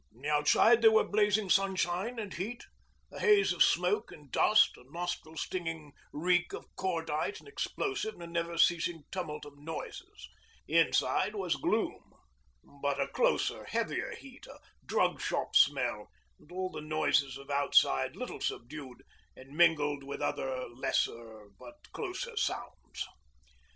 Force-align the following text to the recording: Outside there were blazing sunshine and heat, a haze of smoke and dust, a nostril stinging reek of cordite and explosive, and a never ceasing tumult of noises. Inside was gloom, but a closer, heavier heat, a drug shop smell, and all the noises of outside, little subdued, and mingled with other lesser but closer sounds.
Outside 0.25 0.81
there 0.81 0.89
were 0.91 1.03
blazing 1.07 1.47
sunshine 1.51 2.17
and 2.17 2.33
heat, 2.33 2.65
a 3.11 3.19
haze 3.19 3.53
of 3.53 3.61
smoke 3.63 4.11
and 4.11 4.31
dust, 4.31 4.75
a 4.75 4.91
nostril 4.91 5.37
stinging 5.37 5.91
reek 6.11 6.53
of 6.53 6.65
cordite 6.75 7.37
and 7.37 7.47
explosive, 7.47 8.15
and 8.15 8.23
a 8.23 8.25
never 8.25 8.57
ceasing 8.57 9.03
tumult 9.11 9.45
of 9.45 9.59
noises. 9.59 10.27
Inside 10.67 11.35
was 11.35 11.53
gloom, 11.55 12.15
but 12.81 12.99
a 12.99 13.09
closer, 13.09 13.65
heavier 13.65 14.15
heat, 14.15 14.47
a 14.47 14.57
drug 14.83 15.21
shop 15.21 15.55
smell, 15.55 16.09
and 16.39 16.51
all 16.51 16.71
the 16.71 16.81
noises 16.81 17.37
of 17.37 17.51
outside, 17.51 18.15
little 18.15 18.41
subdued, 18.41 19.03
and 19.35 19.55
mingled 19.55 20.03
with 20.03 20.19
other 20.19 20.65
lesser 20.69 21.51
but 21.59 21.75
closer 21.91 22.35
sounds. 22.35 23.07